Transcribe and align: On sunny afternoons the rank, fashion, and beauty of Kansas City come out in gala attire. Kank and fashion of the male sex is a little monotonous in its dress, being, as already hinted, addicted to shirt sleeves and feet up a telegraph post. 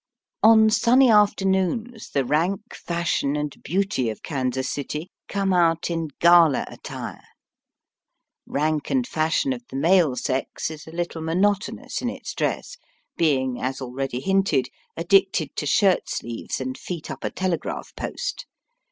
On 0.41 0.71
sunny 0.71 1.11
afternoons 1.11 2.09
the 2.09 2.25
rank, 2.25 2.73
fashion, 2.73 3.35
and 3.35 3.61
beauty 3.61 4.09
of 4.09 4.23
Kansas 4.23 4.67
City 4.67 5.11
come 5.27 5.53
out 5.53 5.91
in 5.91 6.07
gala 6.19 6.65
attire. 6.69 7.21
Kank 8.51 8.89
and 8.89 9.05
fashion 9.05 9.53
of 9.53 9.61
the 9.69 9.75
male 9.75 10.15
sex 10.15 10.71
is 10.71 10.87
a 10.87 10.91
little 10.91 11.21
monotonous 11.21 12.01
in 12.01 12.09
its 12.09 12.33
dress, 12.33 12.77
being, 13.15 13.61
as 13.61 13.79
already 13.79 14.19
hinted, 14.21 14.69
addicted 14.97 15.55
to 15.55 15.67
shirt 15.67 16.09
sleeves 16.09 16.59
and 16.59 16.79
feet 16.79 17.11
up 17.11 17.23
a 17.23 17.29
telegraph 17.29 17.93
post. 17.95 18.47